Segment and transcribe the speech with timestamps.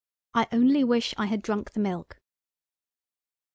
[0.33, 2.17] I only wish I had drunk the milk."